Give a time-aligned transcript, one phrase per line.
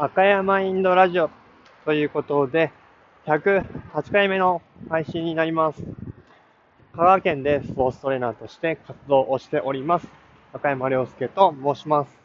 [0.00, 1.28] 赤山インドラジオ
[1.84, 2.70] ということで、
[3.26, 5.82] 108回目の配信になります。
[6.94, 10.06] 香川県でスポーツトレーナーとして活動をしております。
[10.52, 12.16] 赤山良介と申します。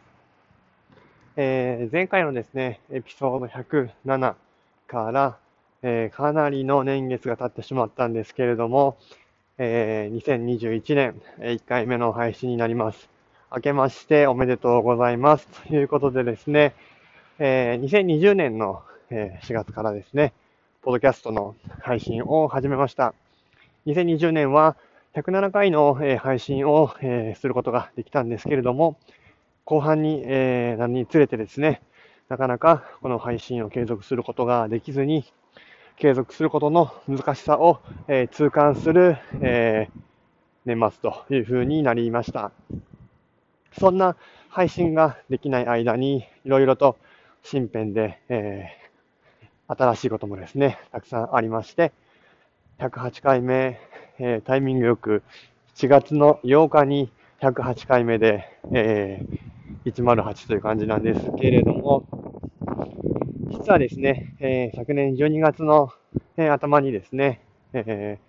[1.36, 4.36] えー、前回のですね、エピソード107
[4.86, 5.38] から、
[5.82, 8.98] えー、かなりの年月が経ってしまったんですけれども、
[9.58, 13.10] えー、2021年1回目の配信になります。
[13.52, 15.48] 明けましておめでとうございます。
[15.68, 16.75] ということでですね、
[17.39, 20.33] えー、2020年の、え4月からですね、
[20.83, 23.15] ポッドキャストの配信を始めました。
[23.87, 24.78] 2020年は
[25.15, 28.97] 107回の、え配信を、えすることができたんですけれども、
[29.65, 31.82] 後半に、えなるにつれてですね、
[32.30, 35.25] なかなかこの配信を継続することができずに、
[35.97, 39.89] 継続することの難しさを、え痛感する、え
[40.66, 42.52] 年末というふうになりました。
[43.80, 44.17] そんな
[44.50, 46.95] 配信ができない間に、いろいろと
[47.44, 51.91] 身辺で、えー、新しいこともですね、たくさんありまして、
[52.80, 53.80] 108回目、
[54.19, 55.23] えー、タイミングよく
[55.75, 62.05] 7月の8日に108回目で、えー、108という感じなんですけれども、
[63.52, 65.89] 実はですね、えー、昨年12月の、
[66.38, 67.41] え、頭にですね、
[67.73, 68.19] え、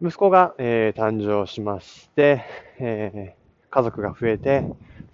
[0.00, 2.42] 息子が、え、誕生しまして、
[2.78, 3.34] え、
[3.70, 4.64] 家族が増えて、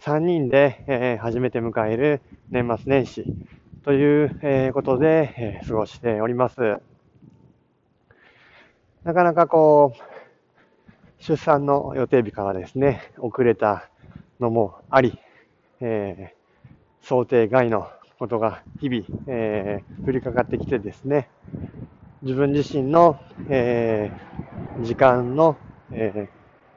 [0.02, 3.24] 3人で、え、初めて迎える年末年始
[3.84, 6.78] という、え、ことで、え、過ごしております。
[9.04, 13.88] なかなかこう、出産の予定日からですね、遅れた
[14.40, 15.20] のもあり、
[15.80, 21.30] えー、想定外のことが日々、えー、降りかかってきてですね、
[22.22, 25.56] 自分自身の、えー、時間の、
[25.92, 26.28] え、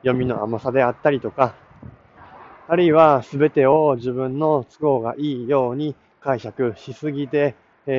[0.04, 1.56] 読みの甘さであったりとか、
[2.68, 7.54] あるいは全てを自分の都合がいいように解釈しすぎて、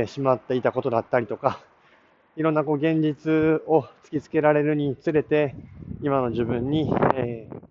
[0.06, 1.60] しまっていたことだったりとか、
[2.34, 3.30] いろんなこう現実
[3.68, 5.54] を突きつけられるにつれて、
[6.02, 6.92] 今の自分に、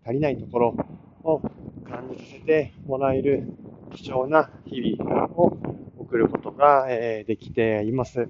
[0.06, 0.76] 足りないところ
[1.26, 1.42] を
[1.86, 3.44] 感じさせてもらえる
[3.94, 5.58] 貴重な日々を
[5.98, 8.30] 送ることが、できています。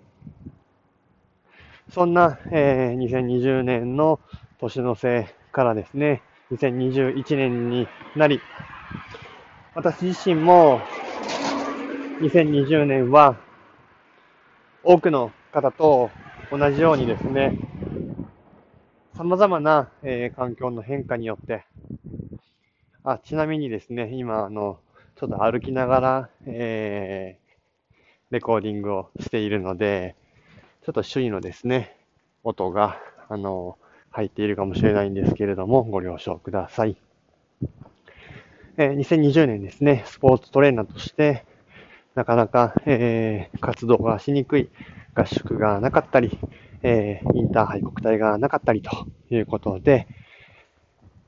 [1.90, 4.20] そんな、2020年の
[4.58, 8.40] 年の瀬からですね、2021年になり、
[9.74, 10.80] 私自身も
[12.22, 13.38] 2020年は
[14.84, 16.12] 多くの方と
[16.52, 17.58] 同じようにですね、
[19.18, 21.66] 様々な、えー、環境の変化によって、
[23.04, 24.80] あ、ちなみにですね、今、あの、
[25.16, 30.16] ちょっと歩きながら、えー、レコーディングをしているので、
[30.84, 31.98] ちょっと周囲のですね、
[32.44, 33.78] 音が、あの、
[34.16, 36.96] 入っているかもしれないんですけれども、ご了承ください。
[38.78, 41.44] えー、2020年ですね、スポーツトレーナーとして、
[42.16, 44.70] なかなか、えー、活動がしにくい
[45.16, 46.40] 合宿がなかったり、
[46.82, 48.90] えー、インターハイ国体がなかったりと
[49.30, 50.08] いうことで、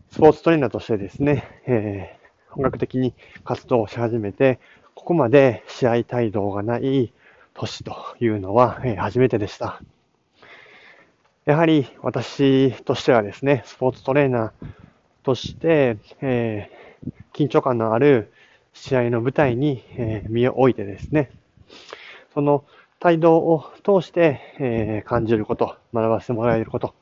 [0.10, 4.62] スポーツトレーナーとしてですね、えー、本格的に活動をし始めて、
[4.96, 7.12] ここまで試合帯同がない
[7.54, 9.82] 年というのは、え、初めてでした。
[11.48, 14.68] やはり私としてはですね、スポーツトレーナー
[15.24, 18.34] として、えー、緊張感のある
[18.74, 21.32] 試合の舞台に、えー、身を置いてですね、
[22.34, 22.66] その
[23.02, 26.94] 帯同を通して、えー、感じること、学ばせてもらえること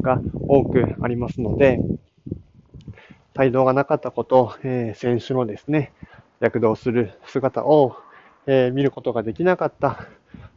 [0.00, 1.80] が多くありますので、
[3.36, 5.92] 帯同がなかったこと、えー、選手のですね、
[6.38, 7.96] 躍動する姿を、
[8.46, 10.06] えー、見ることができなかった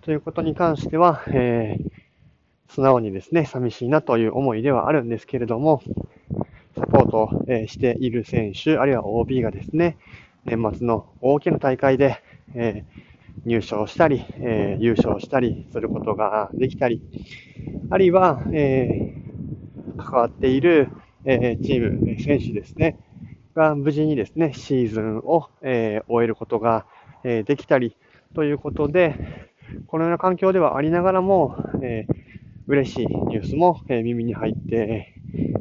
[0.02, 2.01] ということに関しては、えー、
[2.74, 5.82] 素直にですね、寂しいなという思いではあるんですけれども、
[6.78, 9.98] サポートをしている選手、あるいは OB がですね、
[10.46, 12.24] 年末の大きな大会で、
[12.56, 12.86] え
[13.46, 17.02] 入賞したり、え優勝したりすることができたり、
[17.90, 19.16] あるいは、え
[19.98, 20.88] 関わっている、
[21.26, 22.98] えチーム、選手ですね、
[23.54, 26.86] が無事にですね、シーズンを、え終えることが、
[27.26, 27.98] えできたり
[28.34, 29.50] ということで、
[29.88, 32.21] このような環境ではありながらも、えー
[32.72, 35.14] 嬉しいニュースも、え耳に入って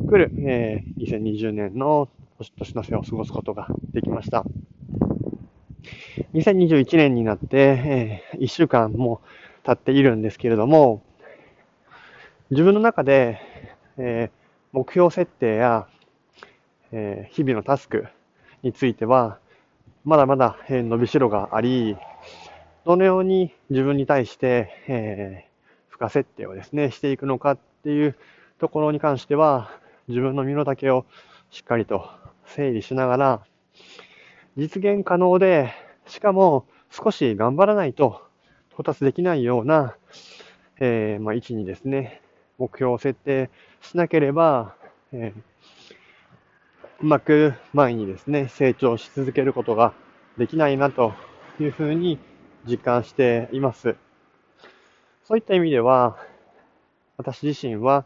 [0.09, 2.09] くる、え2020年の
[2.57, 4.45] 年の瀬を過ごすことができました。
[6.35, 9.21] 2021年になって、え1週間も
[9.65, 11.03] 経っているんですけれども、
[12.53, 13.41] 自分の中で、
[13.99, 14.31] え
[14.71, 15.89] 目標設定や、
[16.93, 18.07] え日々のタスク
[18.63, 19.41] については、
[20.05, 21.97] まだまだ、え伸びしろがあり、
[22.85, 25.50] どのように自分に対して、え
[26.01, 28.17] 負荷設定をですね、していくのかっていう
[28.59, 29.71] ところに関しては、
[30.09, 31.05] 自分の身の丈を
[31.51, 32.09] しっかりと
[32.47, 33.41] 整理しながら、
[34.57, 35.75] 実現可能で、
[36.07, 38.23] しかも少し頑張らないと
[38.73, 39.95] 到達できないような、
[40.81, 42.23] えー、まあ、位置にですね、
[42.57, 43.51] 目標を設定
[43.83, 44.75] しなければ、
[45.13, 49.93] えー、うまく前にですね、成長し続けることが
[50.39, 51.13] できないなと
[51.61, 52.19] いうふうに
[52.67, 53.97] 実感しています。
[55.31, 56.17] そういった意味では、
[57.17, 58.05] 私自身は、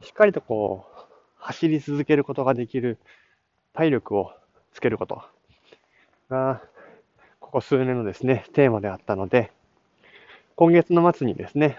[0.00, 1.04] しっかりとこう、
[1.38, 2.98] 走り続けることができる
[3.72, 4.30] 体力を
[4.72, 5.22] つけること
[6.30, 6.62] が、
[7.40, 9.50] ここ数年のですね、テーマであったので、
[10.54, 11.78] 今月の末にですね、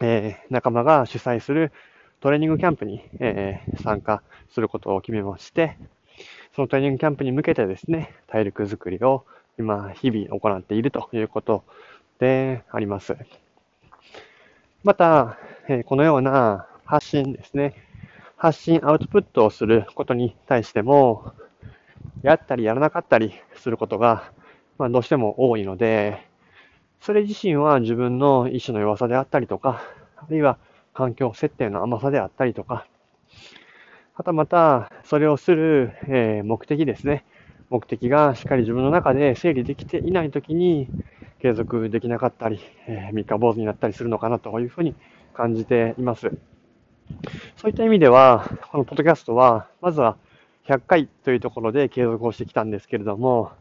[0.00, 1.70] えー、仲間が主催する
[2.18, 5.76] トレーニングキャンプに、えー、参加することを決めまして、
[6.56, 9.24] そのトレーニングキャンプに向けてですね、体力づくりを
[9.56, 11.62] 今、日々行っているということ
[12.18, 13.16] であります。
[14.84, 17.74] また、え、このような発信ですね、
[18.36, 21.32] 発信、アウトプットをすることに対しても、
[22.22, 24.32] やったりやらなかったりすることが、
[24.78, 26.26] まあ、どうしても多いので、
[27.00, 29.82] それ自身は自分の意志の弱さであったりとか、
[30.16, 30.58] あるいは
[30.94, 32.86] 環境設定の甘さであったりとか、
[34.14, 37.24] はたまた、それをする、え、目的ですね。
[37.68, 40.88] 目的がしっかり自分の中で整理できていないときに、
[41.46, 42.58] 継続できなかったり、
[42.88, 44.96] えー、三日坊主になったりするのかなというふうに
[45.32, 46.32] 感じています。
[47.56, 50.16] そういった意味では、このポッドキャストは、まずは
[50.66, 53.52] 100回というところで継続をしてきたんですけれども、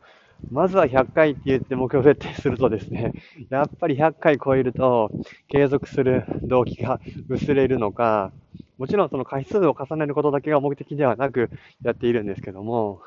[0.49, 3.13] まずは100回って言って目標設定するとですね、
[3.51, 5.11] やっぱり100回超えると
[5.47, 6.99] 継続する動機が
[7.29, 8.31] 薄れるのか、
[8.79, 11.51] もちろんその回数を重ねることだけが目的ではなく
[11.83, 13.01] やっているんですけども、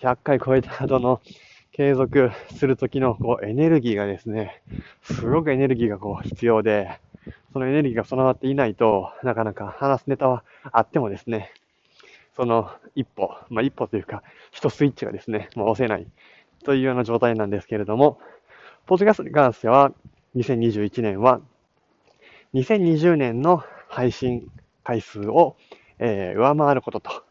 [0.00, 1.20] 100回超えた後の
[1.76, 4.62] 継続するときのこうエネルギーがですね、
[5.02, 7.00] すごくエネルギーがこう必要で、
[7.52, 11.52] そのエネルギーが備わっていないとなかなか話すネタはあってもですね、
[12.36, 14.22] その一歩、まあ一歩というか、
[14.52, 16.06] 一スイッチがですね、もう押せない
[16.62, 18.20] というような状態なんですけれども、
[18.86, 19.90] ポッドキャストに関しては、
[20.36, 21.40] 2021年は、
[22.54, 24.48] 2020年の配信
[24.84, 25.56] 回数を、
[25.98, 27.24] えー、上回ることと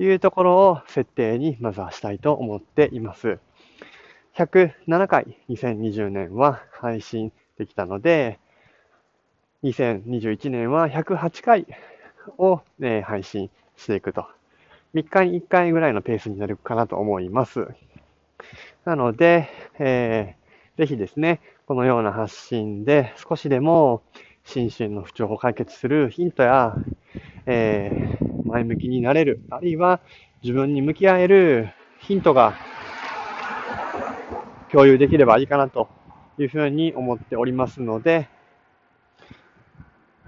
[0.00, 3.38] いうところを設定にまずはしたいと思っています。
[4.38, 8.38] 107回2020年は配信できたので、
[9.64, 11.66] 2021年は108回
[12.38, 14.28] を、ね、配信していくと。
[14.94, 17.66] 3日に1回ぐらいのペースになるかなと思います。
[18.84, 19.48] なので、
[19.80, 24.02] えー、ぜひですね、このような発信で少しでも
[24.44, 26.76] 心身の不調を解決するヒントや、
[27.46, 29.98] えー、前向きになれる、あるいは
[30.44, 32.54] 自分に向き合えるヒントが
[34.70, 35.88] 共有できればいいかなと
[36.38, 38.28] いうふうに思っておりますので、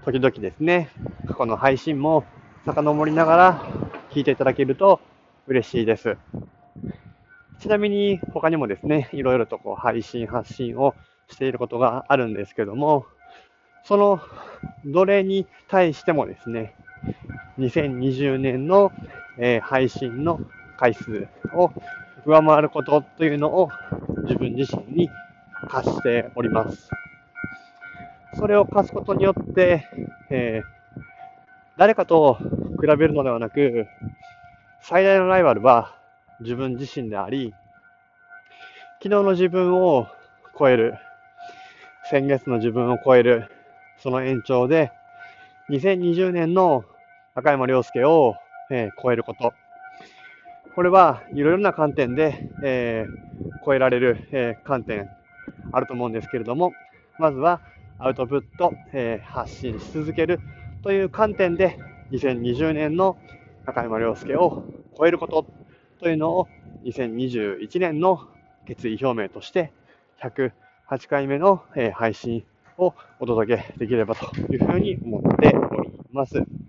[0.03, 0.89] 時々ですね、
[1.27, 2.23] 過去の配信も
[2.65, 3.63] 遡りながら
[4.11, 4.99] 聞いていただけると
[5.47, 6.17] 嬉しいです。
[7.59, 10.95] ちなみに他にもですね、いろいろとこう配信、発信を
[11.29, 13.05] していることがあるんですけども、
[13.83, 14.19] その
[14.85, 16.75] どれに対してもですね、
[17.59, 18.91] 2020年の、
[19.37, 20.39] え、配信の
[20.77, 21.71] 回数を
[22.25, 23.69] 上回ることというのを
[24.23, 25.09] 自分自身に
[25.69, 26.89] 課しております。
[28.37, 29.87] それを課すことによって、
[30.29, 31.01] えー、
[31.77, 32.37] 誰かと
[32.79, 33.87] 比べるのではなく、
[34.81, 35.95] 最大のライバルは
[36.39, 37.53] 自分自身であり、
[39.03, 40.07] 昨日の自分を
[40.57, 40.95] 超える、
[42.09, 43.49] 先月の自分を超える、
[43.97, 44.91] その延長で、
[45.69, 46.83] 2020年の
[47.35, 48.35] 赤山良介を、
[48.69, 49.53] えー、超えること。
[50.75, 53.30] これはいろいろな観点で、えー、
[53.65, 55.09] 超えられる、え、観点
[55.71, 56.73] あると思うんですけれども、
[57.19, 57.61] まずは
[57.97, 60.39] アウトプット、え、発信し続ける
[60.83, 61.77] という観点で、
[62.11, 63.17] 2020年の
[63.65, 64.63] 中山良介を
[64.97, 65.45] 超えること
[65.99, 66.47] というのを
[66.83, 68.27] 2021年の
[68.65, 69.71] 決意表明として
[70.21, 71.63] 108回目の
[71.93, 72.43] 配信
[72.77, 76.60] をお届けできればというふうに思っております。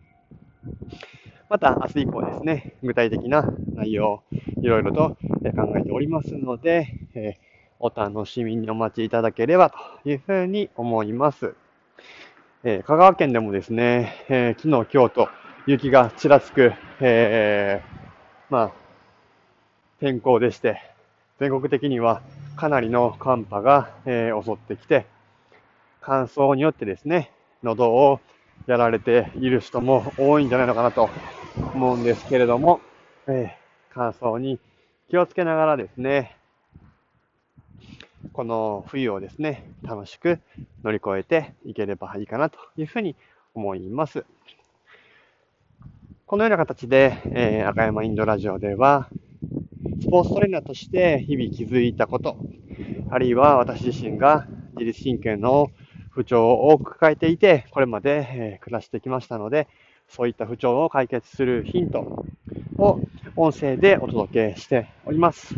[1.53, 4.23] また明日以降ですね、具体的な内容を
[4.63, 5.19] いろいろと
[5.55, 7.37] 考えておりますので、え
[7.79, 11.55] お楽しみにお待ちいただければというふうに思います。
[12.65, 15.29] え、香川県でもですね、えー、昨日、今日と
[15.67, 17.97] 雪がちらつく、えー、
[18.49, 18.73] まあ、
[20.01, 20.81] 天候でして、
[21.39, 22.23] 全国的には
[22.57, 25.05] かなりの寒波が、えー、襲ってきて、
[26.01, 27.31] 乾燥によってですね、
[27.63, 28.21] 喉を
[28.67, 31.11] やられている人も多いんじゃないのかなと
[31.57, 32.81] 思うんですけれども、
[33.27, 33.51] えー、
[33.93, 34.59] 乾燥に
[35.11, 36.37] 気をつけながらですね、
[38.33, 40.39] この冬をですね、楽しく
[40.83, 43.17] 乗り越えていければいいかなというふうに
[43.55, 44.25] 思います。
[46.27, 49.09] このような形で、えー、赤山インドラジオでは、
[50.01, 52.37] スポーツトレーナーとして日々気づいたこと、
[53.11, 55.71] あるいは私自身が自律神経の
[56.11, 59.69] 不調を多く抱えていて、これまで、え暮らしてきましたので、
[60.15, 62.27] そういった不調を解決するヒント
[62.77, 63.01] を
[63.35, 65.55] 音声でお届けしております。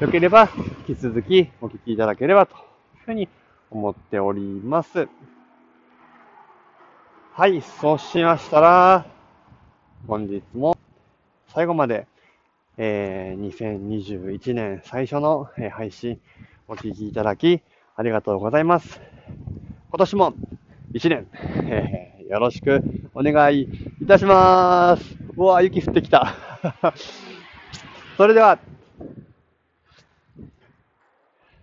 [0.00, 0.48] よければ
[0.88, 2.60] 引き続きお聞きいただければという
[3.04, 3.28] ふうに
[3.70, 5.08] 思っております。
[7.34, 9.06] はい、そうしましたら、
[10.08, 10.74] 本日も
[11.48, 12.06] 最後まで、
[12.78, 16.18] えー、2021年最初の配信
[16.66, 17.60] お聞きいただき
[17.94, 19.02] ありがとうございます。
[19.90, 20.34] 今年も
[20.94, 21.26] 1年、
[21.68, 22.82] えー、よろしく
[23.14, 23.62] お願い
[24.00, 25.16] いたします。
[25.36, 26.34] うわ雪降ってきた。
[28.16, 28.58] それでは、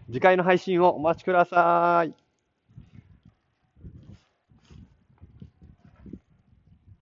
[0.07, 2.13] 次回の配信をお待ちください。